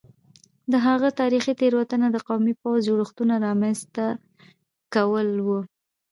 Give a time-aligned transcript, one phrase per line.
[0.71, 4.05] د هغه تاریخي تېروتنه د قومي پوځي جوړښتونو رامنځته
[4.95, 5.59] کول وو